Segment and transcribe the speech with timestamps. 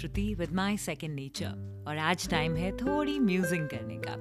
[0.00, 4.14] Shruti with my second nature और आज time है थोड़ी म्यूज़िक करने का।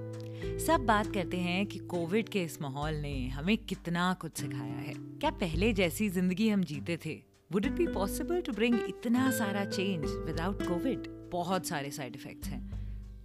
[0.65, 4.93] सब बात करते हैं कि कोविड के इस माहौल ने हमें कितना कुछ सिखाया है।
[5.19, 7.15] क्या पहले जैसी ज़िंदगी हम जीते थे?
[7.51, 12.49] Would it be possible to bring इतना सारा चेंज विदाउट कोविड बहुत सारे साइड इफेक्ट्स
[12.49, 12.61] हैं।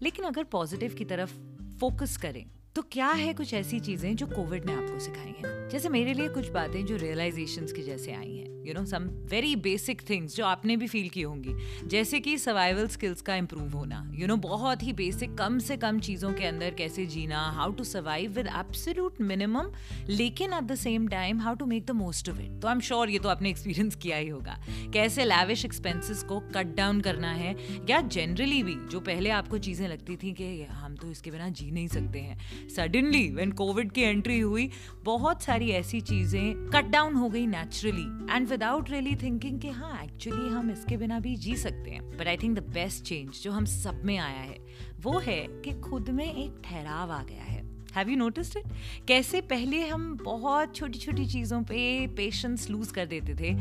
[0.02, 1.34] लेकिन अगर पॉजिटिव की तरफ़
[1.80, 2.44] फोकस करें
[2.76, 5.68] तो क्या है कुछ ऐसी चीज़ें जो कोविड ने आपको सिखाई हैं?
[5.68, 9.54] जैसे मेरे लिए कुछ बातें जो रियलाइजेशंस की जैसे आई हैं। You know some very
[9.62, 11.54] basic things जो आपने भी फील की होंगी।
[11.88, 15.58] जैसे कि सर्वाइवल स्किल्स का इम्प्रूव होना यू you नो know, बहुत ही बेसिक कम
[15.58, 19.70] से कम चीज़ों के अंदर कैसे जीना how to survive with absolute minimum
[20.08, 22.80] लेकिन at the same time how to make the most of it तो आई एम
[22.80, 24.58] श्योर ये तो आपने एक्सपीरियंस किया ही होगा।
[24.94, 27.54] कैसे लैविश एक्सपेंसेस को कट डाउन करना है
[27.90, 31.70] या जनरली भी जो पहले आपको चीज़ें लगती थी कि हम तो इसके बिना जी
[31.70, 34.68] नहीं सकते हैं। सडनली वेन कोविड की एंट्री हुई
[35.04, 40.04] बहुत सारी ऐसी चीज़ें कट डाउन हो गई naturally and without really thinking कि हाँ
[40.04, 43.52] एक्चुअली हम इसके बिना भी जी सकते हैं। But I think the best change जो
[43.52, 44.58] हम सब में आया है,
[45.00, 48.64] वो है कि खुद में एक ठहराव आ गया है। हैव यू नोटिस्ड इट
[49.08, 53.56] कैसे पहले हम बहुत छोटी छोटी चीज़ों पे पेशेंस लूज कर देते थे?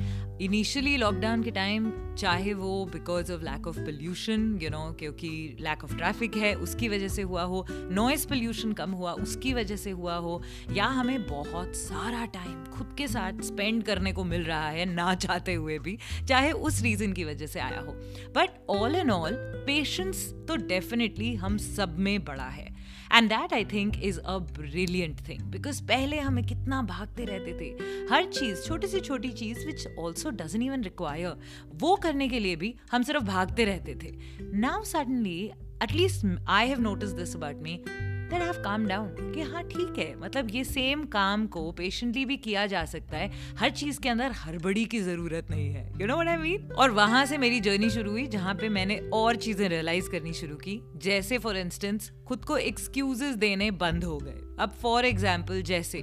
[0.45, 5.83] इनिशियली लॉकडाउन के टाइम चाहे वो because of lack of pollution you know क्योंकि लैक
[5.83, 9.91] ऑफ़ ट्रैफ़िक है, उसकी वजह से हुआ हो नॉइस पोल्यूशन कम हुआ, उसकी वजह से
[9.91, 14.69] हुआ हो, या हमें बहुत सारा टाइम खुद के साथ स्पेंड करने को मिल रहा
[14.69, 15.97] है, ना चाहते हुए भी,
[16.27, 17.93] चाहे उस रीज़न की वजह से आया हो।
[18.35, 19.33] But all and all
[19.67, 22.72] patience तो डेफिनेटली हम सब में बड़ा है।
[23.13, 27.69] And that I think is a brilliant thing because पहले हमें कितना भागते रहते थे।
[28.13, 31.35] हर चीज़, छोटी से छोटी चीज़ which also doesn't even require
[31.75, 34.15] वो करने के लिए भी हम सिर्फ़ भागते रहते थे।
[34.59, 35.51] Now suddenly
[35.83, 40.15] at least I have notice this about me then have calm down कि हाँ ठीक है।
[40.19, 44.31] मतलब ये सेम काम को पेशेंटली भी किया जा सकता है। हर चीज़ के अंदर
[44.31, 47.89] हड़बड़ी की ज़रूरत नहीं है। You know what I mean और वहाँ से मेरी जर्नी
[47.89, 52.45] शुरू हुई, जहाँ पे मैंने और चीज़ें रियलाइज़ करनी शुरू की। जैसे फॉर इंस्टेंस खुद
[52.45, 55.99] को एक्सक्यूजेस देने बंद हो गए। अब फॉर एग्ज़ाम्पल जैसे,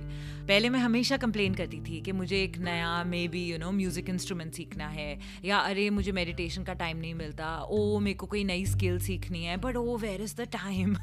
[0.48, 4.52] पहले मैं हमेशा कंप्लेन करती थी कि मुझे एक नया maybe you know music instrument
[4.54, 8.64] सीखना है, या अरे, मुझे मेडिटेशन का टाइम नहीं मिलता, ओ, मेरे को कोई नई
[8.66, 10.96] स्किल सीखनी है but oh where is the time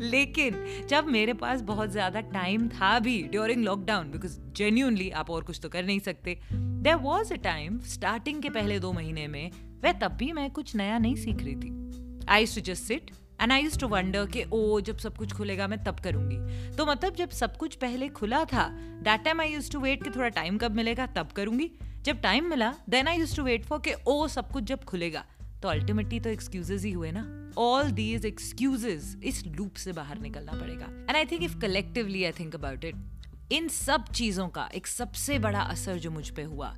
[0.00, 5.44] लेकिन, जब मेरे पास बहुत ज़्यादा टाइम था भी ड्यूरिंग लॉकडाउन बिकॉज़ जेन्यूनली आप और
[5.44, 9.50] कुछ तो कर नहीं सकते there was a time starting के पहले दो महीने में,
[9.84, 13.10] वह तब भी मैं कुछ नया नहीं सीख रही थी। I to just sit
[13.40, 16.36] and I use to wonder कि ओ जब सब कुछ खुलेगा, मैं तब करूँगी.
[16.76, 18.68] तो मतलब जब सब कुछ पहले खुला था
[19.02, 21.70] that time I use to wait कि थोड़ा टाइम कब मिलेगा, तब करूँगी।
[22.04, 25.24] जब टाइम मिला then I use to wait for कि ओ सब कुछ जब खुलेगा.
[25.62, 27.24] तो अल्टीमेटली तो एक्सक्यूजेज ही हुए ना।
[27.58, 32.32] ऑल दीज एक्सक्यूजेज इस लूप से बाहर निकलना पड़ेगा। And I think if collectively I
[32.32, 36.74] think about it in सब चीज़ों का एक सबसे बड़ा असर जो मुझ पर हुआ,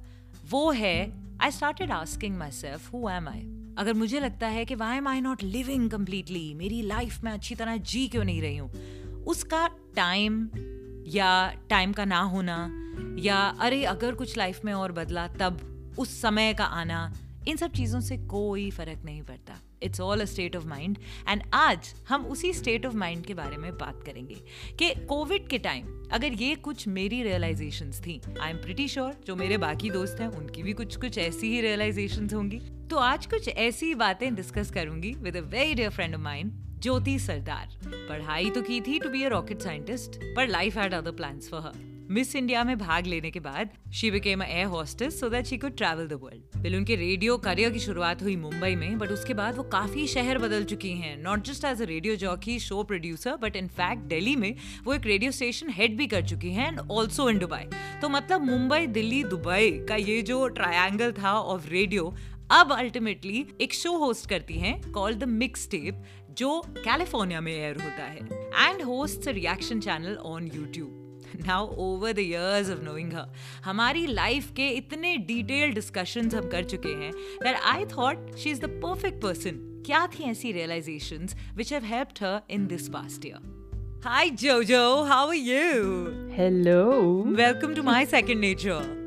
[0.50, 0.96] वो है
[1.42, 3.40] I started asking my self who am I
[3.78, 7.54] अगर मुझे लगता है कि why am I not living completely मेरी लाइफ में अच्छी
[7.54, 8.72] तरह जी क्यों नहीं रही हूँ?
[9.24, 10.48] उसका टाइम
[11.06, 12.56] या टाइम का ना होना
[13.18, 17.12] या अरे अगर कुछ लाइफ में और बदला, तब उस समय का आना,
[17.48, 21.42] इन सब चीज़ों से कोई फ़र्क नहीं पड़ता। It's all a state of mind and
[21.54, 24.36] आज हम उसी स्टेट ऑफ़ माइंड के बारे में बात करेंगे
[24.78, 29.36] कि कोविड के टाइम अगर ये कुछ मेरी रियलाइजेशन थी आई एम प्रिटी श्योर जो
[29.36, 32.60] मेरे बाकी दोस्त हैं, उनकी भी कुछ कुछ ऐसी ही रियलाइजेशन होंगी।
[32.90, 37.18] तो आज कुछ ऐसी बातें डिस्कस करूँगी with a very dear friend of mind Jyoti
[37.18, 37.76] Sardar.
[37.86, 41.60] पढ़ाई तो की थी to be a rocket scientist पर life had other plans for
[41.60, 41.72] her
[42.10, 45.76] miss India में भाग लेने के बाद she became air hostess so that she could
[45.76, 49.56] travel the world पहले उनके रेडियो करियर की शुरुआत हुई मुंबई में बट उसके बाद
[49.56, 53.56] वो काफ़ी शहर बदल चुकी हैं। Not just as a radio jockey show producer but
[53.56, 57.28] in fact Delhi में वो एक रेडियो स्टेशन हेड भी कर चुकी हैं एंड ऑल्सो
[57.30, 57.64] इन दुबई
[58.00, 62.14] तो मतलब मुंबई, दिल्ली, दुबई का ये जो ट्रायंगल था ऑफ़ रेडियो
[62.50, 66.04] अब अल्टीमेटली एक शो होस्ट करती हैं कॉल्ड द मिक्स टेप
[66.38, 72.18] जो कैलिफ़ोर्निया में एयर होता है and host reaction channel on YouTube now over the
[72.18, 73.26] years of knowing her
[73.64, 77.12] हमारी लाइफ के इतने डिटेल डिस्कशंस हम कर चुके हैं
[77.44, 82.24] that I thought she is the perfect person क्या थी ऐसी realisations which have helped
[82.24, 83.56] her in this past year
[84.02, 86.28] Hi Jojo, how are you?
[86.32, 86.76] Hello.
[87.40, 88.97] Welcome to my second nature.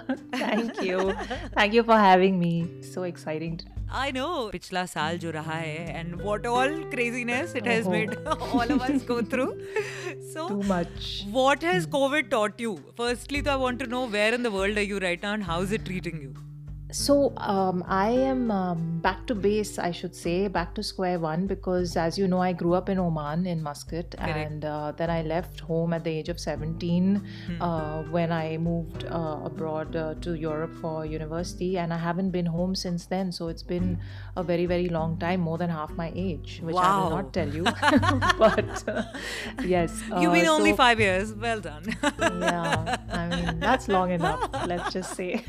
[0.33, 1.13] Thank you.
[1.55, 2.53] Thank you for having me.
[2.81, 3.59] So exciting.
[3.89, 4.49] I know.
[4.51, 9.05] पिछला साल जो रहा है and what all craziness it has made all of us
[9.11, 9.47] go through.
[10.33, 11.07] So Too much.
[11.37, 12.73] What has COVID taught you?
[12.97, 15.49] Firstly, तो I want to know where in the world are you right now and
[15.51, 16.33] how is it treating you?
[16.92, 21.46] So um, I am um, back to base, I should say, back to square one
[21.46, 25.22] because, as you know, I grew up in Oman in Muscat, and uh, then I
[25.22, 27.16] left home at the age of 17
[27.46, 27.62] Hmm.
[27.62, 32.46] uh, when I moved uh, abroad uh, to Europe for university, and I haven't been
[32.46, 33.32] home since then.
[33.32, 33.98] So it's been
[34.36, 37.48] a very, very long time, more than half my age, which I will not tell
[37.48, 37.64] you.
[38.38, 38.84] but
[39.64, 41.32] yes, You've been uh, only five years.
[41.32, 41.84] Well done.
[42.42, 45.44] yeah i mean that's long enough let's just say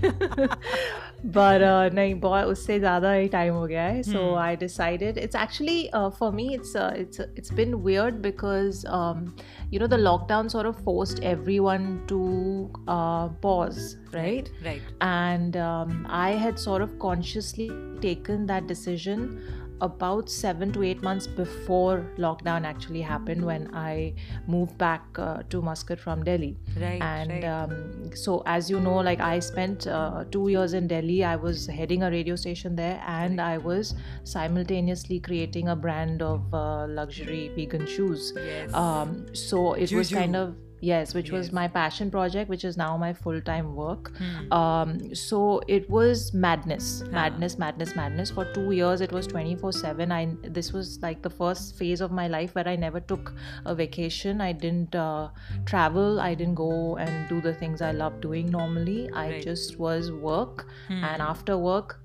[1.32, 5.34] but uh nahi बहुत उससे ज़्यादा ही time हो गया है so I decided it's
[5.34, 9.34] actually uh, for me it's uh, it's it's been weird because um,
[9.70, 14.82] you know the lockdown sort of forced everyone to uh, pause right right.
[15.00, 17.70] and um, I had sort of consciously
[18.00, 19.42] taken that decision
[19.83, 24.13] about seven to eight months before lockdown actually happened when I
[24.47, 26.57] moved back uh, to Muscat from Delhi.
[26.79, 27.43] Right, And right.
[27.43, 31.23] um, so, as you know, like I spent uh, two years in Delhi.
[31.23, 33.93] I was heading a radio station there, and I was
[34.23, 38.33] simultaneously creating a brand of uh, luxury vegan shoes.
[38.35, 38.73] Yes.
[38.73, 40.55] Um, so it was kind of
[40.89, 44.11] yes, which was my passion project, which is now my full time work.
[44.17, 44.53] Hmm.
[44.59, 48.31] Um, so it was madness, madness, madness, madness.
[48.31, 50.11] For two years, it was 24 7.
[50.11, 50.21] I
[50.59, 53.33] This was like the first phase of my life where I never took
[53.65, 54.41] a vacation.
[54.41, 55.29] I didn't uh,
[55.65, 56.19] travel.
[56.19, 59.09] I didn't go and do the things I love doing normally.
[59.13, 59.43] I Right.
[59.43, 60.65] just was work.
[60.87, 61.03] Hmm.
[61.11, 61.99] And after work,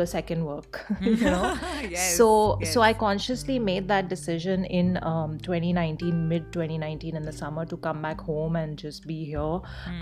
[0.00, 1.46] the second work you know?
[1.94, 2.28] Yes, so
[2.60, 2.72] yes.
[2.74, 7.76] so i consciously made that decision in um, 2019 mid 2019 in the summer to
[7.88, 9.58] come back home and just be here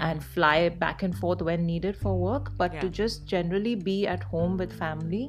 [0.08, 2.92] and fly back and forth when needed for work but to Hmm.
[2.96, 5.24] Just generally be at home with family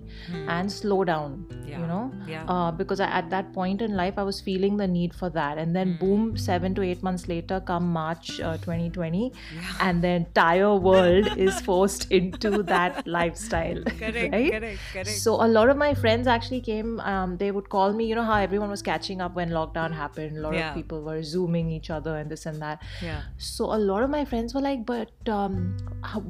[0.56, 1.34] and slow down
[1.68, 2.12] Yeah, you know?
[2.34, 2.44] Yeah.
[2.56, 5.58] uh, because I, at that point in life i was feeling the need for that.
[5.64, 9.34] And then boom seven to eight months later come march uh, 2020
[9.88, 15.10] and the entire world is forced into that lifestyle Correct, right correct, correct.
[15.10, 18.24] so a lot of my friends actually came um, they would call me you know
[18.24, 20.70] how everyone was catching up when lockdown happened a lot Yeah.
[20.70, 23.22] of people were zooming each other and this and that yeah.
[23.38, 25.78] so a lot of my friends were like but um,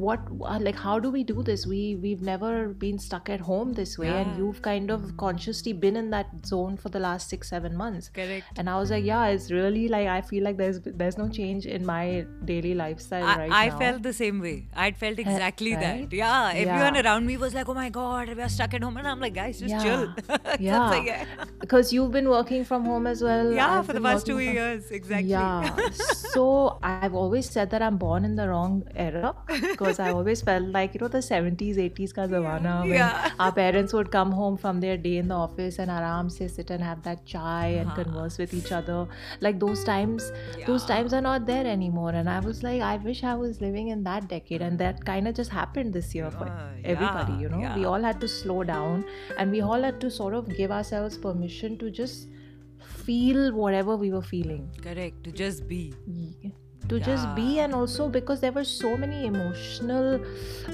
[0.06, 3.74] what uh, like how do we do this we we've never been stuck at home
[3.74, 4.18] this way Yeah.
[4.22, 8.10] and you've kind of consciously been in that zone for the last six seven months
[8.10, 8.46] Correct.
[8.58, 11.66] and i was like yeah it's really like i feel like there's there's no change
[11.66, 14.68] in my daily lifestyle I, right I now I felt the same way.
[14.76, 16.10] I'd felt exactly right?
[16.10, 16.14] that.
[16.16, 17.02] Yeah, everyone Yeah.
[17.04, 18.98] around me was like, "Oh my god, god, we're stuck at home.
[18.98, 19.84] And I'm like, guys, just yeah.
[19.84, 20.14] chill.
[20.60, 20.90] yeah.
[20.90, 21.26] Like, yeah.
[21.60, 23.52] Because you've been working from home as well.
[23.52, 24.42] Yeah, I've for the past two from...
[24.42, 24.92] years.
[24.92, 25.30] Exactly.
[25.30, 25.90] Yeah.
[26.34, 30.66] so I've always said that I'm born in the wrong era because I always felt
[30.66, 33.32] like, you know, the 70s, 80s ka zamana when yeah.
[33.40, 36.70] our parents would come home from their day in the office and aram se sit
[36.70, 38.04] and have that chai and uh-huh.
[38.04, 39.08] converse with each other.
[39.42, 40.32] Like those times,
[40.66, 42.12] those times are not there anymore.
[42.12, 44.62] And I was like, I wish I was living in that decade.
[44.62, 47.74] And that kind of just happened this year for uh, everybody, you know.
[47.76, 49.04] We all all had to slow down
[49.38, 52.28] and we all had to sort of give ourselves permission to just
[53.10, 55.24] feel whatever we were feeling Correct.
[55.24, 55.94] To just be.
[56.06, 56.54] Ye-
[56.90, 60.22] to just be and also because there were so many emotional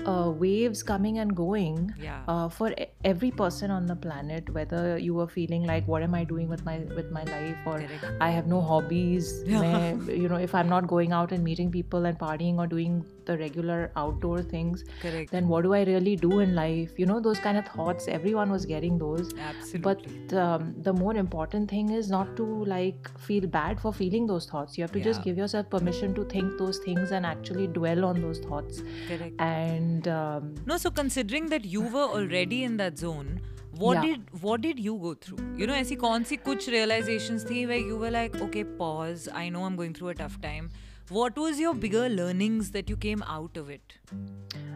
[0.06, 2.20] uh, waves coming and going Yeah.
[2.28, 2.68] uh, for
[3.04, 6.64] every person on the planet whether you were feeling like what am i doing with
[6.68, 8.06] my with my life or Correct.
[8.22, 12.06] i have no hobbies मैं- you know if i'm not going out and meeting people
[12.12, 15.31] and partying or doing the regular outdoor things Correct.
[15.31, 18.51] then what do i really do in life you know those kind of thoughts everyone
[18.51, 19.81] was getting those Absolutely.
[20.29, 24.47] but um, the more important thing is not to like feel bad for feeling those
[24.47, 25.25] thoughts you have to just Yeah.
[25.25, 29.41] give yourself permission to think those things and actually dwell on those thoughts Correct.
[29.41, 33.41] and um, No, so considering that you were already in that zone,
[33.83, 34.03] what Yeah.
[34.03, 35.39] did what did you go through?
[35.59, 39.29] You know, ऐसी कौन सी कुछ realizations थी where you were like, okay, pause.
[39.41, 40.71] I know I'm going through a tough time.
[41.10, 43.98] what was your bigger learnings that you came out of it?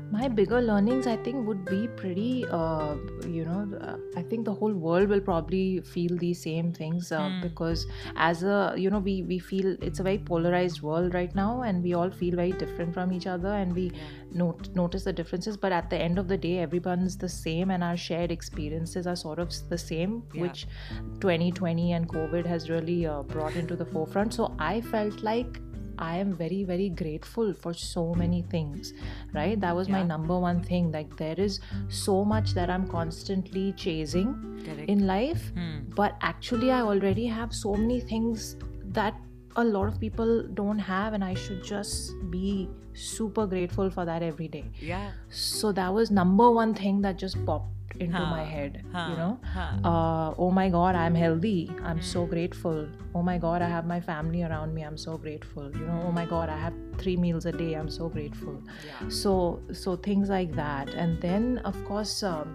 [0.09, 2.95] my bigger learnings i think would be pretty uh,
[3.27, 7.29] you know uh, i think the whole world will probably feel these same things uh,
[7.41, 11.61] because as a you know we we feel it's a very polarized world right now
[11.63, 13.91] and we all feel very different from each other and we
[14.31, 17.83] not, notice the differences but at the end of the day everyone's the same and
[17.83, 20.43] our shared experiences are sort of the same Yeah.
[20.43, 20.67] which
[21.19, 25.59] 2020 and covid has really uh, brought into the forefront so i felt like
[25.97, 28.93] I am very, very grateful for so many things,
[29.33, 29.59] right?
[29.59, 30.91] That was my number one thing.
[30.91, 34.33] Like, there is so much that I'm constantly chasing
[34.65, 34.89] Correct.
[34.89, 35.77] in life, Hmm.
[35.95, 38.55] but actually, I already have so many things
[38.99, 39.15] that
[39.55, 44.21] a lot of people don't have, and I should just be super grateful for that
[44.21, 44.65] every day.
[44.79, 45.11] Yeah.
[45.29, 47.73] So, that was number one thing that just popped
[48.05, 49.07] into my head Huh.
[49.11, 49.89] you know Huh.
[49.91, 52.29] uh, oh my god i'm healthy i'm so Hmm.
[52.33, 52.81] grateful
[53.17, 56.11] oh my god i have my family around me i'm so grateful you know oh
[56.17, 58.55] my god i have three meals a day i'm so grateful
[58.87, 59.07] Yeah.
[59.17, 59.33] so
[59.81, 62.51] so things like that and then of course um,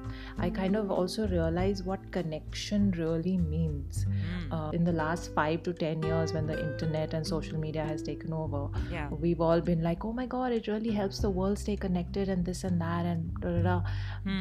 [0.46, 4.52] i kind of also realize what connection really means Mm.
[4.56, 8.02] uh, in the last five to ten years when the internet and social media has
[8.08, 8.60] taken over
[8.96, 9.08] Yeah.
[9.24, 12.44] we've all been like oh my god it really helps the world stay connected and
[12.50, 13.76] this and that and da, da, da.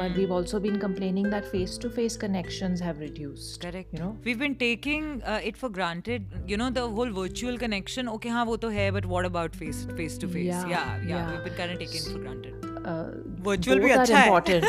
[0.01, 0.17] but Hmm.
[0.19, 3.93] we've also been complaining that face-to-face connections have reduced Correct.
[3.93, 7.57] you know We've been taking uh, it for granted connected you know the whole virtual
[7.57, 11.07] connection okay ha wo to hai but what about face face to face yeah yeah,
[11.13, 11.31] yeah.
[11.31, 13.10] we've been kind of taken for granted uh,
[13.46, 14.26] Virtual भी both are अच्छा है.
[14.26, 14.64] important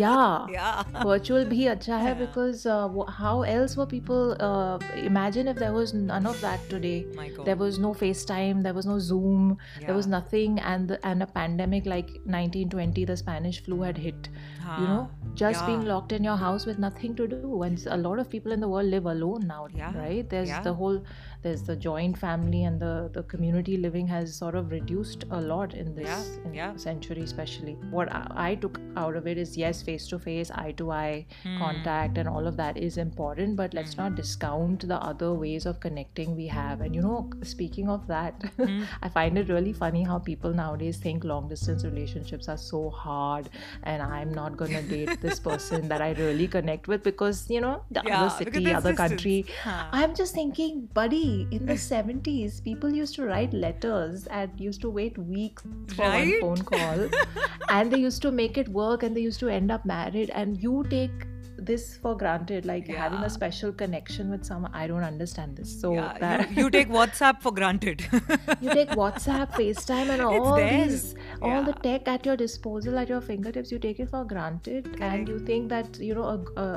[0.00, 0.82] yeah Yeah.
[1.10, 2.18] virtual bhi acha hai Yeah.
[2.22, 4.78] because uh, wh- how else were people uh,
[5.10, 7.46] imagine if there was none of that today My God.
[7.50, 9.48] there was no facetime there was no zoom
[9.86, 10.16] there was Yeah.
[10.18, 15.00] nothing and the, and a pandemic like 1920 the spanish flu had hit you know
[15.00, 15.92] हाँ, just being yeah.
[15.94, 18.68] locked in your house with nothing to do and a lot of people in the
[18.76, 20.62] world live alone now Yeah, right there's yeah.
[20.70, 20.98] the whole
[21.43, 25.73] there's the joint family and the the community living has sort of reduced a lot
[25.73, 26.75] in this Yeah, in yeah.
[26.75, 30.73] century especially what I, I took out of it is yes face to face eye
[30.81, 31.57] to eye Hmm.
[31.59, 35.79] contact and all of that is important but let's not discount the other ways of
[35.79, 38.83] connecting we have and you know speaking of that Hmm.
[39.03, 43.49] i find it really funny how people nowadays think long distance relationships are so hard
[43.83, 47.75] and i'm not gonna date this person that i really connect with because you know
[47.91, 48.97] the Yeah, other city other distance.
[48.97, 49.85] country Huh.
[50.01, 54.89] i'm just thinking buddy in the 70s people used to write letters and used to
[54.89, 55.63] wait weeks
[55.95, 56.41] for Right?
[56.41, 57.09] one phone call
[57.69, 60.61] and they used to make it work and they used to end up married and
[60.67, 61.25] you take
[61.67, 65.93] this for granted like having a special connection with someone i don't understand this so
[65.93, 68.01] yeah, that you, you take WhatsApp for granted.
[68.61, 73.21] you take whatsapp facetime and all these all the tech at your disposal at your
[73.21, 75.01] fingertips you take it for granted Correct.
[75.01, 76.67] and you think that you know a, a,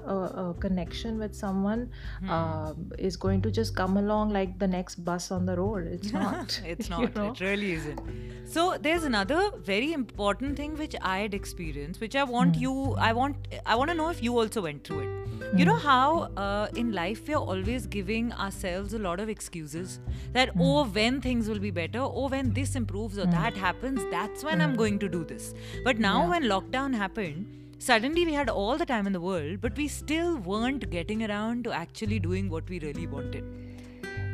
[0.44, 1.88] a, connection with someone
[2.20, 2.30] Hmm.
[2.30, 6.12] um, is going to just come along like the next bus on the road it's
[6.12, 7.14] not it's you not.
[7.14, 7.30] know?
[7.32, 8.00] It really isn't.
[8.54, 12.62] So there's another very important thing which I had experienced, which I want Hmm.
[12.62, 12.73] you.
[13.09, 13.37] I want.
[13.64, 15.58] I want to know if you also went through it.
[15.58, 19.99] You know how uh, in life we're always giving ourselves a lot of excuses
[20.32, 20.60] that Hmm.
[20.62, 24.60] oh when things will be better, oh when this improves or that happens, that's when
[24.60, 25.54] I'm going to do this.
[25.84, 26.22] But now Hmm.
[26.22, 26.30] Yeah.
[26.38, 27.56] when lockdown happened.
[27.82, 31.64] Suddenly, we had all the time in the world, but we still weren't getting around
[31.64, 33.44] to actually doing what we really wanted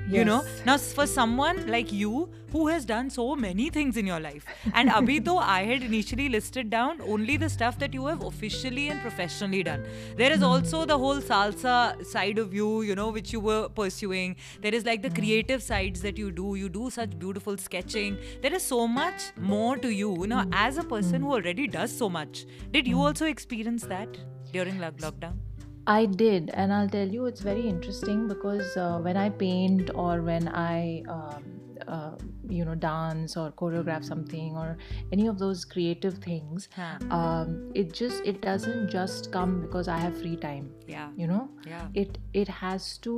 [0.08, 4.20] you know now for someone like you who has done so many things in your
[4.20, 4.44] life
[4.75, 8.88] and abhi though i had initially listed down only the stuff that you have officially
[8.88, 9.84] and professionally done
[10.16, 10.50] there is hmm.
[10.50, 14.36] also the whole salsa side of you you know which you were pursuing.
[14.60, 15.16] There is like the hmm.
[15.16, 16.54] creative sides that you do.
[16.54, 18.18] You do such beautiful sketching.
[18.42, 20.12] There is so much more to you.
[20.20, 23.10] You know as a person who already does so much did you hmm.
[23.10, 24.16] also experience that
[24.52, 25.45] during lockdown
[25.86, 30.20] I did, and I'll tell you, it's very interesting because uh, when I paint or
[30.20, 31.44] when I, um,
[31.86, 32.10] uh,
[32.48, 34.76] you know, dance or choreograph something or
[35.12, 36.98] any of those creative things, Huh.
[37.10, 40.72] um, it just it doesn't just come because I have free time.
[40.88, 43.14] yeah You know, yeah it it has to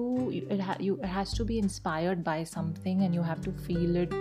[0.51, 3.97] it ha- you it has to be inspired by something, and you have to feel
[3.97, 4.13] it.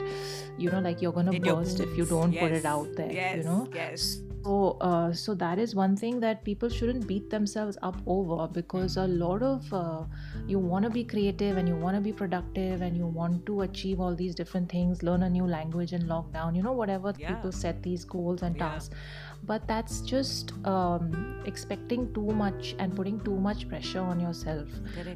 [0.57, 3.11] You know, like you're gonna In burst if you don't put it out there.
[3.11, 7.29] yes You know, yes so, uh, so that is one thing that people shouldn't beat
[7.29, 10.03] themselves up over because a lot of uh,
[10.47, 13.61] you want to be creative and you want to be productive and you want to
[13.61, 17.33] achieve all these different things, learn a new language in lockdown, you know, whatever Yeah.
[17.35, 18.69] people set these goals and Yeah.
[18.69, 18.95] tasks.
[19.43, 24.69] But that's just um, expecting too much and putting too much pressure on yourself.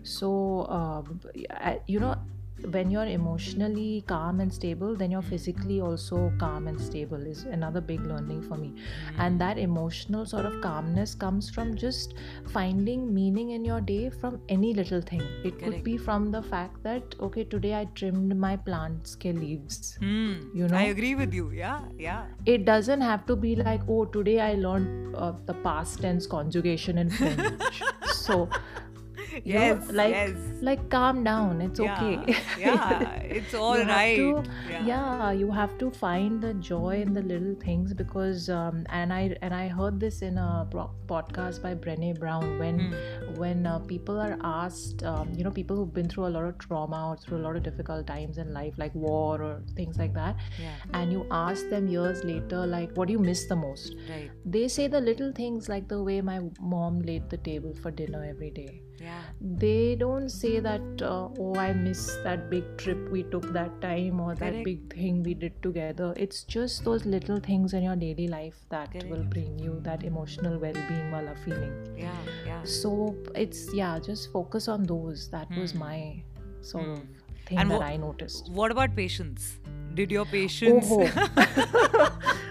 [0.04, 1.20] So, um,
[1.52, 2.16] I- you know,
[2.70, 7.82] when you're emotionally calm and stable, then you're physically also calm and stable, is another
[7.82, 8.74] big learning for me.
[9.18, 12.14] And that emotional sort of calmness comes from just
[12.52, 15.22] finding meaning in your day from any little thing.
[15.44, 19.96] It could be from the fact that, okay, today I trimmed my plant's ke leaves.
[20.00, 20.34] Hmm.
[20.54, 20.78] You know?
[20.78, 21.52] I agree with you.
[21.52, 22.26] Yeah, yeah.
[22.46, 26.98] It doesn't have to be like, oh, today I learned uh, the past tense conjugation
[26.98, 27.84] in French.
[28.06, 28.50] so,
[29.46, 30.36] you know, Yes, like, yes.
[30.62, 31.62] like calm down.
[31.62, 32.36] It's Yeah, okay.
[32.60, 33.10] yeah,
[33.40, 34.16] it's all you right.
[34.16, 34.86] To, Yeah.
[34.86, 35.32] yeah.
[35.32, 39.54] you have to find the joy in the little things because um, and I and
[39.54, 40.68] I heard this in a
[41.08, 43.36] podcast by Brené Brown when Hmm.
[43.42, 46.58] when uh, people are asked, um, you know, people who've been through a lot of
[46.58, 50.14] trauma or through a lot of difficult times in life, like war or things like
[50.14, 53.96] that, Yeah, and you ask them years later, like, what do you miss the most?
[54.10, 54.30] right.
[54.46, 58.24] They say the little things like the way my mom laid the table for dinner
[58.30, 59.22] every day Yeah.
[59.62, 64.20] they don't say that uh, oh i miss that big trip we took that time
[64.26, 64.66] or that Correct.
[64.66, 68.94] big thing we did together it's just those little things in your daily life that
[69.14, 72.14] will bring you that emotional well-being wala feeling Yeah.
[72.52, 72.62] Yeah.
[72.64, 73.16] so
[73.46, 75.80] it's yeah just focus on those that was Hmm.
[75.88, 75.98] my
[76.62, 76.92] sort Hmm.
[76.92, 77.02] of
[77.50, 79.52] thing And that wha- i noticed What about patience?
[79.96, 80.88] Did your patience?
[80.90, 82.12] Oh.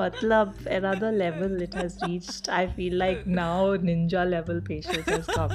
[0.00, 2.48] Matlab, another level it has reached.
[2.48, 5.52] I feel like now ninja level patience has come.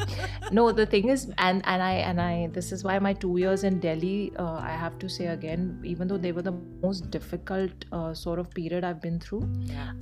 [0.52, 2.48] No, the thing is, and and I and I.
[2.60, 4.32] This is why my two years in Delhi.
[4.38, 8.40] Uh, I have to say again, even though they were the most difficult uh, sort
[8.40, 9.44] of period I've been through,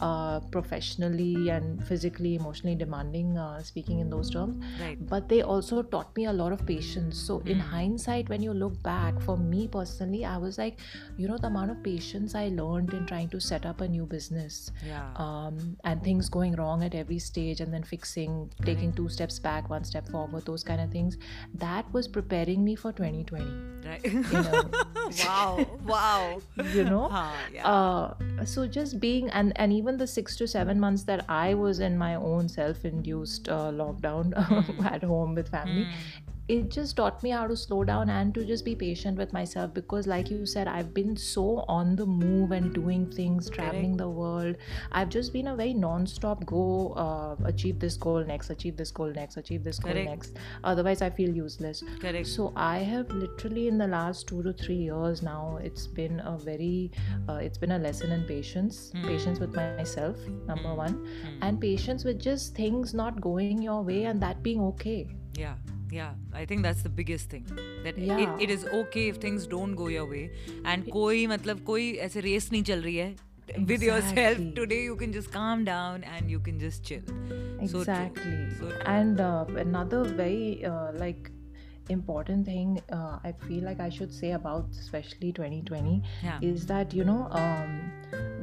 [0.02, 3.38] uh, professionally and physically, emotionally demanding.
[3.38, 4.98] Uh, speaking in those terms, Right.
[5.14, 7.70] but they also taught me a lot of patience so in Hmm.
[7.74, 10.80] hindsight when you look back for me personally i was like
[11.18, 14.06] you know the amount of patience i learned in trying to set up a new
[14.06, 14.33] business
[14.86, 15.10] Yeah.
[15.16, 19.70] um, and things going wrong at every stage and then fixing taking two steps back
[19.70, 21.18] one step forward those kind of things
[21.56, 23.46] that was preparing me for 2020
[23.86, 24.04] right.
[24.34, 24.64] know.
[25.26, 25.66] wow.
[25.86, 26.42] Wow.
[26.74, 27.68] you know Huh, yeah.
[27.68, 28.14] uh,
[28.46, 31.98] so just being and and even the six to seven months that i was in
[31.98, 34.86] my own self-induced uh, lockdown Mm.
[34.92, 35.94] at home with family Mm.
[36.50, 39.74] It just taught me how to slow down and to just be patient with myself
[39.74, 44.10] because like you said i've been so on the move and doing things traveling the
[44.10, 44.58] world
[44.92, 49.08] i've just been a very non-stop go uh, achieve this goal next achieve this goal
[49.16, 50.10] next achieve this goal Correct.
[50.10, 52.28] next otherwise i feel useless Correct.
[52.28, 56.38] so i have literally in the last two to three years now it's been a
[56.38, 56.92] very
[57.30, 59.08] uh, it's been a lesson in patience Hmm.
[59.08, 60.78] patience with myself number Hmm.
[60.86, 61.38] one Mm.
[61.42, 65.56] and patience with just things not going your way and that being okay Yeah,
[65.96, 67.46] yeah i think that's the biggest thing.
[67.84, 68.24] That yeah.
[68.24, 70.32] it, it is okay if things don't go your way.
[70.66, 73.14] And koi matlab koi aise race nahi chal rahi hai.
[73.44, 73.66] Exactly.
[73.70, 77.10] with yourself today you can just calm down and you can just chill.
[77.68, 78.38] Exactly.
[78.60, 81.32] So so and uh, another very uh, like
[81.90, 86.40] important thing uh, i feel like i should say about especially 2020 yeah.
[86.42, 87.92] is that you know um,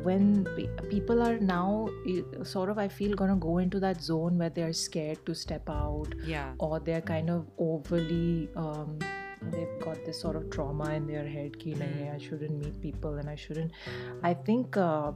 [0.02, 0.44] when
[0.88, 4.72] people are now uh, sort of i feel gonna go into that zone where they're
[4.72, 6.52] scared to step out Yeah.
[6.58, 8.98] or they're kind of overly um,
[9.52, 13.14] they've got this sort of trauma in their head ki nahi, i shouldn't meet people
[13.22, 13.72] and i shouldn't
[14.22, 15.12] i think uh,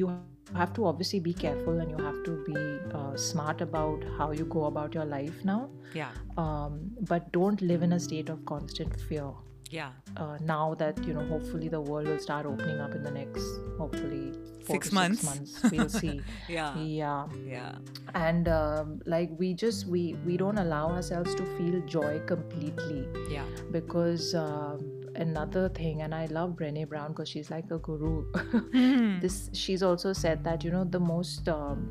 [0.00, 0.10] you
[0.54, 2.56] have to obviously be careful and you have to be
[2.98, 5.60] uh, smart about how you go about your life now
[5.94, 6.10] Yeah.
[6.42, 6.78] um,
[7.12, 9.30] but don't live in a state of constant fear
[9.72, 9.90] Yeah.
[10.16, 13.44] uh, now that you know hopefully the world will start opening up in the next
[13.78, 14.32] hopefully
[14.66, 15.20] Six months.
[15.22, 16.76] six months we'll see Yeah.
[16.78, 17.72] yeah Yeah.
[18.14, 23.46] and um, like we just we we don't allow ourselves to feel joy completely Yeah.
[23.72, 24.78] because um,
[25.16, 28.12] another thing and i love brene brown because she's like a guru
[28.76, 29.18] Hmm.
[29.24, 31.88] this she's also said that you know the most um,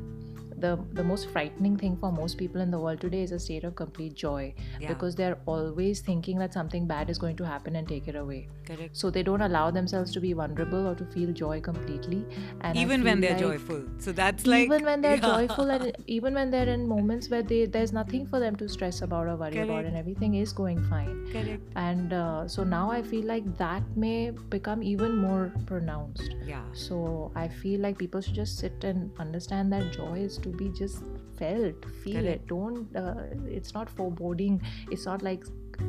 [0.64, 3.64] the the most frightening thing for most people in the world today is a state
[3.68, 4.42] of complete joy
[4.80, 4.88] Yeah.
[4.92, 8.40] because they're always thinking that something bad is going to happen and take it away
[8.70, 8.96] Correct.
[9.02, 12.20] so they don't allow themselves to be vulnerable or to feel joy completely
[12.60, 13.82] and Even when they're like- joyful.
[13.98, 15.32] So that's like even when they're Yeah.
[15.34, 19.02] joyful and even when they're in moments where they there's nothing for them to stress
[19.08, 21.62] about or worry about and everything is going fine Correct.
[21.88, 26.64] and uh, so now i feel like that may become even more pronounced Yeah.
[26.86, 27.00] so
[27.34, 31.02] i feel like people should just sit and understand that joy is to be just
[31.38, 32.42] felt feel Correct.
[32.42, 34.60] it don't uh, it's not foreboding
[34.90, 35.44] it's not like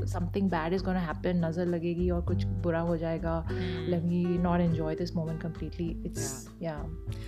[0.08, 4.62] something बैड इज़ गोन happen नज़र लगेगी और कुछ बुरा हो जाएगा let me not
[4.62, 6.30] enjoy this moment completely it's
[6.62, 6.78] yeah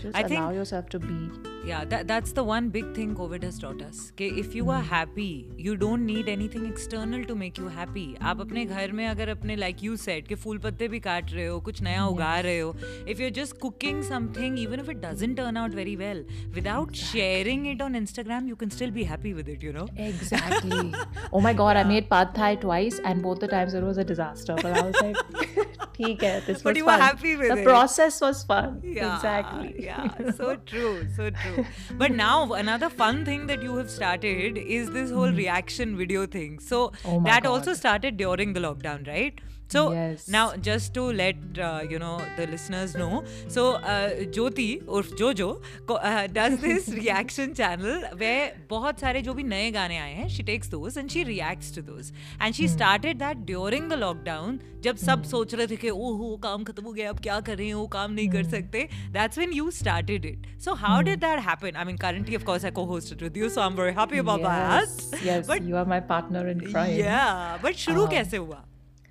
[0.03, 4.27] just allow to be yeah that's the one big thing COVID has taught us कि
[4.39, 8.65] if you are happy you don't need anything external to make you happy आप अपने
[8.65, 11.81] घर में अगर अपने like you set के फूल पत्ते भी काट रहे हो कुछ
[11.81, 12.75] नया उगा रहे हो
[13.09, 16.25] if you are just cooking something even if it doesn't turn out very well
[16.55, 20.91] without sharing it on Instagram you can still be happy with it you know exactly
[21.33, 23.97] oh my God I made pad Thai try twice, and both the times it was
[23.97, 24.55] a disaster.
[24.55, 25.15] But I was like,
[25.97, 26.99] "Theek hai, this was But you fun.
[26.99, 27.63] were happy with the it.
[27.63, 28.81] process was fun.
[28.83, 29.75] Yeah, exactly.
[29.79, 31.65] yeah, so true, so true.
[31.97, 35.43] But now another fun thing that you have started is this whole hmm.
[35.43, 36.59] reaction video thing.
[36.59, 37.51] So oh that God.
[37.51, 39.45] also started during the lockdown, right?
[39.73, 40.27] So Yes.
[40.27, 45.47] now, just to let uh, you know the listeners know, so uh, Jyoti or Jojo
[45.89, 50.43] uh, does this reaction channel where बहुत सारे जो भी नए गाने आए हैं, she
[50.49, 52.11] takes those and she reacts to those.
[52.39, 56.63] And she started that during the lockdown जब सब सोच रहे थे कि ओहो काम
[56.63, 58.87] खत्म हो गया अब क्या करें वो काम नहीं कर सकते.
[59.17, 60.45] That's when you started it.
[60.59, 61.75] So how did that happen?
[61.75, 64.95] I mean, currently of course I co-hosted with you, so I'm very happy about yes,
[65.09, 65.25] that.
[65.31, 66.95] yes, But you are my partner in crime.
[66.99, 68.63] yeah, but शुरू Um, कैसे हुआ?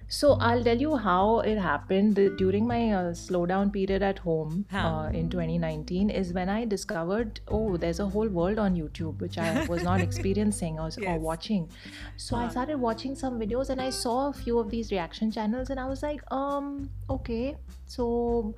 [0.08, 5.10] So I'll tell you how it happened during my uh, slowdown period at home uh,
[5.12, 9.66] in 2019 is when I discovered oh there's a whole world on YouTube which I
[9.66, 10.98] was not experiencing or, yes.
[11.06, 11.68] or watching.
[12.16, 12.36] So.
[12.36, 15.80] I started watching some videos and I saw a few of these reaction channels and
[15.80, 18.54] I was like um okay so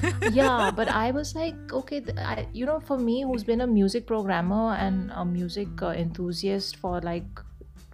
[0.00, 3.66] and, yeah but I was like okay I, you know for me who's been a
[3.66, 7.40] music programmer and a music uh, enthusiast for like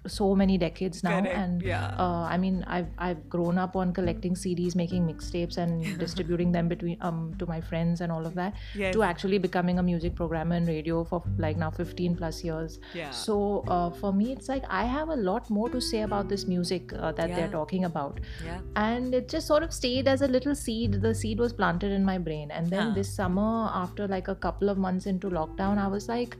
[0.08, 1.94] so many decades now Correct, and yeah.
[1.98, 6.68] uh, i mean i've i've grown up on collecting cds making mixtapes and distributing them
[6.68, 8.94] between um to my friends and all of that Yes.
[8.94, 13.10] to actually becoming a music programmer in radio for like now 15 plus years Yeah.
[13.10, 16.46] so uh, for me it's like i have a lot more to say about this
[16.46, 17.36] music uh, that Yeah.
[17.36, 18.60] they're talking about yeah.
[18.76, 22.04] and it just sort of stayed as a little seed the seed was planted in
[22.04, 22.94] my brain and then Huh.
[22.94, 26.36] this summer after like a couple of months into lockdown i was like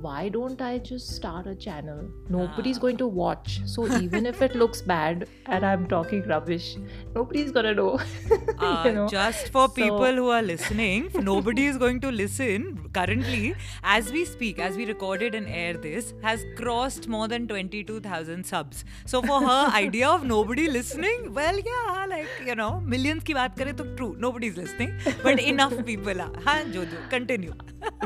[0.00, 3.60] why don't i just start a channel nobody's going to to watch.
[3.74, 6.68] So even if it looks bad and I'm talking rubbish,
[7.14, 7.90] nobody's gonna know.
[8.58, 9.08] uh, you know?
[9.08, 13.54] Just for people who are listening, nobody is going to listen currently.
[13.82, 18.84] As we speak, as we recorded and air this, has crossed more than 22,000 subs.
[19.06, 23.56] So for her idea of nobody listening, well, yeah, like, you know, millions ki baat
[23.56, 24.94] kare, to true, nobody's listening.
[25.22, 26.32] But enough people are.
[26.48, 27.54] Haan, Jojo, continue.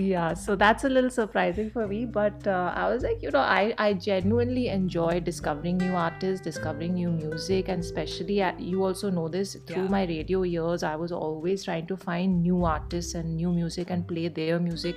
[0.01, 2.05] yeah, so that's a little surprising for me.
[2.21, 6.94] But uh, I was like, you know, I, I genuinely enjoy discovering new artists discovering
[6.94, 9.88] new music and especially at, you also know this through Yeah.
[9.88, 14.07] my radio years i was always trying to find new artists and new music and
[14.07, 14.96] play their music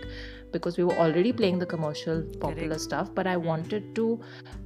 [0.51, 2.81] because we were already playing the commercial popular Correct.
[2.81, 4.19] stuff but i wanted to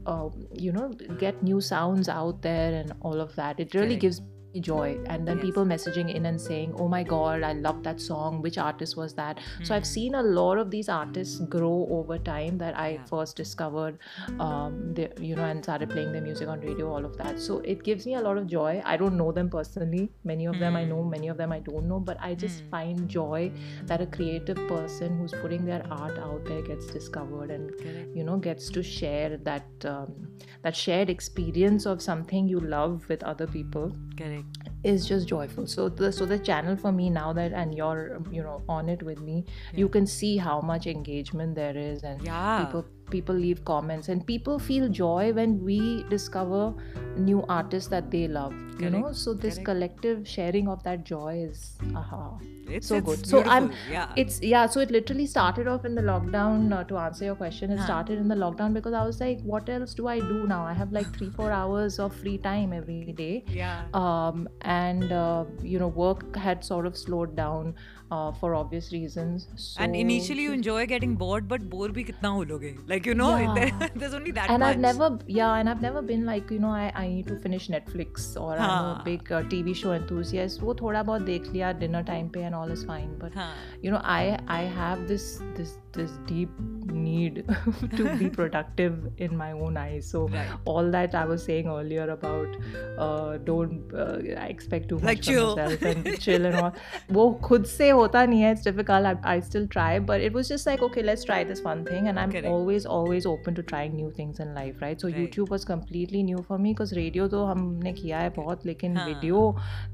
[0.06, 4.02] uh, you know get new sounds out there and all of that it really Correct.
[4.02, 4.22] gives
[4.62, 5.46] joy and then Yes.
[5.46, 9.14] people messaging in and saying oh my god i love that song which artist was
[9.16, 9.94] that so i've Hmm.
[9.94, 13.06] seen a lot of these artists grow over time that i Yeah.
[13.06, 13.98] first discovered
[14.40, 17.60] um they, you know and started playing their music on radio all of that so
[17.74, 20.76] it gives me a lot of joy i don't know them personally many of them
[20.76, 22.70] i know many of them i don't know but i just Hmm.
[22.70, 23.52] find joy
[23.88, 27.72] that a creative person who's putting their art out there gets discovered and
[28.16, 30.28] you know gets to share that um,
[30.62, 34.43] that shared experience of something you love with other people Correct.
[34.84, 35.66] Is just joyful.
[35.68, 39.04] So the so the channel for me now that and you're you know on it
[39.04, 42.66] with me you can see how much engagement there is and Yeah.
[42.66, 46.74] people people leave comments and people feel joy when we discover
[47.18, 49.12] new artists that they love you know?
[49.14, 49.66] So this correct.
[49.66, 52.38] collective sharing of that joy is aha
[52.70, 53.28] it's so it's good.
[53.28, 54.12] so i'm yeah.
[54.16, 57.72] it's yeah so it literally started off in the lockdown uh, to answer your question
[57.72, 57.86] it huh.
[57.86, 60.64] started in the lockdown because i was like what else do i do now?
[60.66, 63.44] I have like three four hours of free time every day.
[63.48, 63.84] Yeah.
[63.94, 67.76] Um and uh, you know work had sort of slowed down
[68.12, 69.48] uh, for obvious reasons.
[69.56, 69.82] So...
[69.84, 73.30] and initially you enjoy getting bored but bore bhi kitna ho loge like you know
[73.44, 73.88] yeah.
[73.96, 74.76] there's only that and much.
[74.76, 77.70] i've never yeah and i've never been like you know i, I need to finish
[77.76, 80.66] netflix or i'm a big uh, tv show enthusiast.
[80.68, 83.16] wo thoda bahut dekh liya dinner time pe and all is fine.
[83.18, 83.52] But हाँ.
[83.82, 86.50] you know, I I have this this this deep
[86.99, 87.45] need
[87.97, 90.07] to be productive in my own eyes.
[90.11, 90.51] So Right.
[90.65, 92.57] all that I was saying earlier about
[92.99, 95.49] uh, don't uh, expect too much Like from chill.
[95.57, 96.73] yourself and chill and all.
[97.19, 98.55] वो खुद से होता नहीं है.
[98.55, 99.07] It's difficult.
[99.13, 102.09] I, I still try, but it was just like okay, let's try this one thing,
[102.09, 102.47] and I'm Correct.
[102.47, 105.01] always always open to trying new things in life, right?
[105.01, 105.19] So Right.
[105.21, 109.07] YouTube was completely new for me because radio तो हमने किया है बहुत, लेकिन हाँ.
[109.09, 109.45] video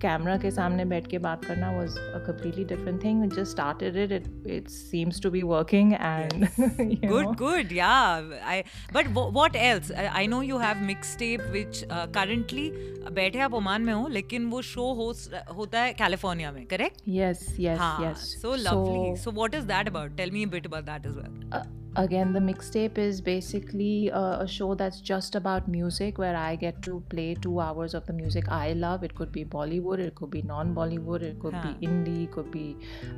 [0.02, 3.20] camera के सामने बैठ के बात करना was a completely different thing.
[3.20, 4.12] We just started it.
[4.20, 4.28] It
[4.58, 6.48] it seems to be working, and
[6.87, 7.33] you Good know.
[7.33, 12.07] good yeah i but w- what else I, I know you have mixtape which uh,
[12.19, 12.69] currently
[13.11, 17.45] बैठे आप Oman में हो लेकिन वो show host होता है California में correct yes
[17.59, 20.99] yes yes so lovely so what is that about tell me a bit about that
[20.99, 25.67] that as well uh, again the mixtape is basically uh, a show that's just about
[25.67, 29.31] music where i get to play two hours of the music i love it could
[29.31, 31.73] be bollywood it could be non-bollywood it could Huh.
[31.79, 32.77] be indie it could be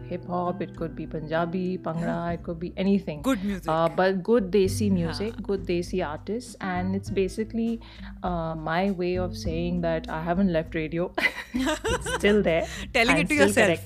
[0.09, 4.49] hip-hop it could be punjabi bhangra it could be anything good music uh, but good
[4.51, 7.79] desi music, good desi artists, and it's basically
[8.23, 11.11] uh, my way of saying that I haven't left radio.
[11.53, 12.65] it's still there.
[12.93, 13.79] Telling I'm it to yourself.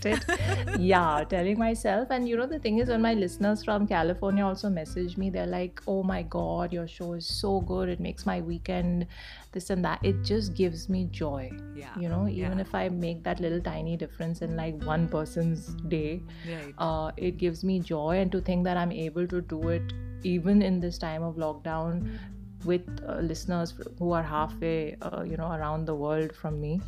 [0.80, 2.08] yeah, telling myself.
[2.12, 5.51] And you know, the thing is, when my listeners from California also message me, they're
[5.53, 7.89] like, "Oh my God, your show is so good.
[7.89, 9.07] It makes my weekend."
[9.53, 10.03] This and that.
[10.03, 11.49] It just gives me joy.
[11.75, 12.65] Yeah, You know, even yeah.
[12.67, 17.38] if I make that little tiny difference in like one person's day, right uh, it
[17.38, 20.97] gives me joy and to think that i'm able to do it even in this
[20.97, 22.17] time of lockdown
[22.65, 26.81] with uh, listeners who are halfway uh, you know around the world from me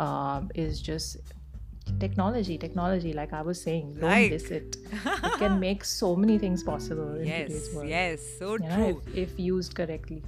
[0.00, 1.16] um, is just
[1.98, 4.30] technology technology like i was saying don't Right.
[4.30, 7.88] miss it it can make so many things possible in yes today's world.
[7.88, 9.02] yes so you know, true.
[9.14, 10.22] if, if used correctly.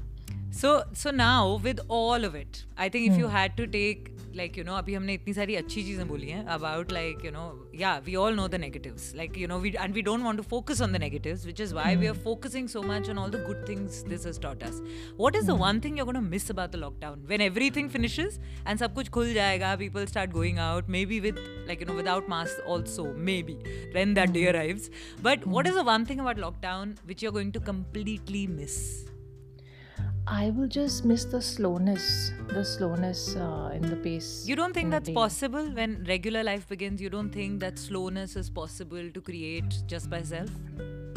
[0.51, 3.33] So so now with all of it, I think if you hmm.
[3.33, 6.92] had to take like you know अभी हमने इतनी सारी अच्छी चीजें बोली हैं about
[6.98, 7.46] like you know
[7.82, 10.46] yeah we all know the negatives like you know we and we don't want to
[10.54, 13.42] focus on the negatives which is why we are focusing so much on all the
[13.50, 14.82] good things this has taught us.
[15.16, 18.40] What is the one thing you're going to miss about the lockdown when everything finishes
[18.66, 22.32] and सब कुछ खुल जाएगा people start going out maybe with like you know without
[22.36, 23.58] masks also maybe
[23.98, 24.90] when that day arrives.
[25.30, 29.08] But what is the one thing about lockdown which you're going to completely miss?
[30.35, 34.45] I will just miss the slowness, the slowness uh, in the pace.
[34.47, 37.03] You don't think that's possible when regular life begins?
[37.03, 40.49] You don't think that slowness is possible to create just by self?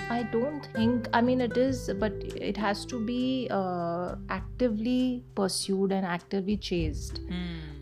[0.10, 1.08] I don't think.
[1.14, 2.12] I mean, it is, but
[2.52, 7.22] it has to be uh, actively pursued and actively chased.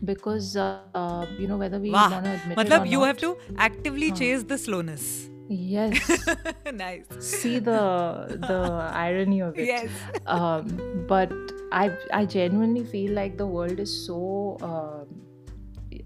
[0.04, 2.10] Because uh, uh, you know whether we Wow.
[2.12, 3.06] want to admit it Matlab or you not.
[3.06, 5.33] have to actively chase the slowness.
[5.48, 6.26] Yes.
[6.72, 7.04] nice.
[7.18, 8.60] see the the
[8.94, 9.66] irony of it.
[9.66, 9.90] Yes.
[10.26, 11.32] Um, but
[11.72, 14.56] I I genuinely feel like the world is so.
[14.62, 15.24] Um,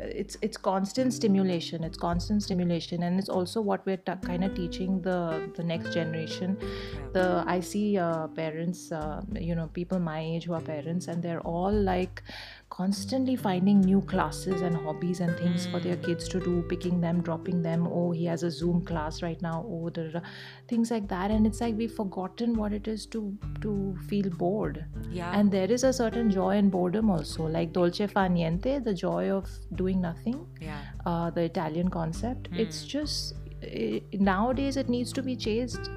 [0.01, 4.55] it's it's constant stimulation it's constant stimulation and it's also what we're t- kind of
[4.55, 6.57] teaching the the next generation
[7.13, 11.23] the i see uh, parents uh, you know people my age who are parents and
[11.23, 12.23] they're all like
[12.71, 17.23] constantly finding new classes and hobbies and things for their kids to do picking them
[17.23, 20.21] dropping them oh he has a zoom class right now oh da, da, da.
[20.69, 23.23] things like that and it's like we've forgotten what it is to
[23.63, 25.33] to feel bored Yeah.
[25.39, 29.31] and there is a certain joy in boredom also like dolce far niente the joy
[29.31, 30.79] of doing nothing yeah.
[31.07, 35.91] uh, the italian concept it's just eh, nowadays it needs to be chased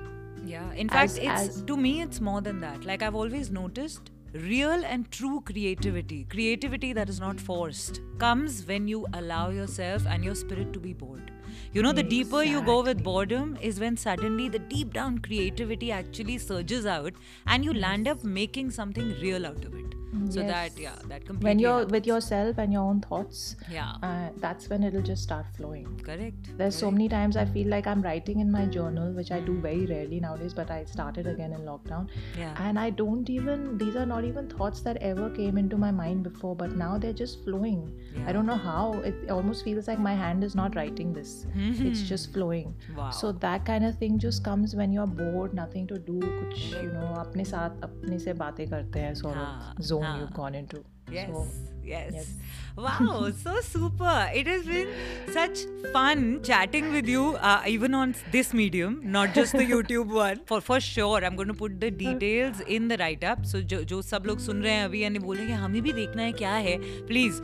[0.51, 0.69] Yeah.
[0.83, 2.85] In fact, As- it's as- to me it's more than that.
[2.89, 8.87] Like I've always noticed real and true creativity, creativity that is not forced, comes when
[8.87, 11.31] you allow yourself and your spirit to be bored.
[11.73, 15.91] You know, the deeper you go with boredom is when suddenly the deep down creativity
[15.91, 17.13] actually surges out
[17.47, 20.49] and you land up making something real out of it so yes.
[20.49, 24.69] that yeah that completely when you're with yourself and your own thoughts yeah uh, that's
[24.69, 26.85] when it'll just start flowing correct there's correct.
[26.85, 29.61] so many times i feel like i'm writing in my journal which i do mm.
[29.61, 33.95] very rarely nowadays but i started again in lockdown yeah and i don't even these
[33.95, 37.43] are not even thoughts that ever came into my mind before but now they're just
[37.45, 37.81] flowing
[38.13, 38.27] yeah.
[38.27, 41.87] i don't know how it almost feels like my hand is not writing this mm-hmm.
[41.87, 43.09] it's just flowing wow.
[43.11, 46.91] so that kind of thing just comes when you're bored nothing to do kuch you
[46.91, 48.37] know apne saath apne se
[48.75, 50.19] karte hain sort of zone हाँ.
[50.19, 50.35] you've ah.
[50.35, 51.45] gone into Yes, so
[51.83, 52.11] yes.
[52.13, 52.33] yes.
[52.77, 54.29] Wow, so super.
[54.33, 54.87] It has been
[55.29, 55.59] such
[55.91, 60.39] fun chatting with you, uh, even on this medium, not just the YouTube one.
[60.45, 63.45] For for sure, I'm going to put the details in the write up.
[63.45, 65.81] So जो जो सब लोग सुन रहे हैं अभी यानी बोल रहे हैं कि हमें
[65.81, 67.41] भी देखना है क्या है प्लीज़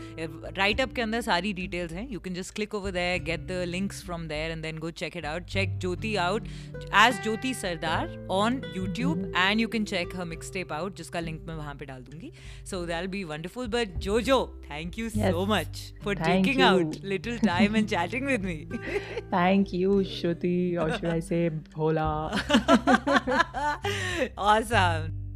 [0.57, 3.63] राइट अप के अंदर सारी डिटेल्स हैं you can just click over there get the
[3.67, 6.47] links from there and then go check it out check Jyoti out
[7.03, 11.43] as Jyoti Sardar on YouTube and you can check her mix tape out जिसका link
[11.47, 12.31] मैं वहाँ पे डाल दूँगी
[12.71, 13.97] so that'll be wonderful but
[14.27, 15.31] Jojo, thank you yes.
[15.31, 16.65] so much for thank taking you.
[16.65, 18.67] out little time and chatting with me.
[19.31, 22.35] thank you, Shruti, or should I say Bhola?
[24.37, 25.26] awesome.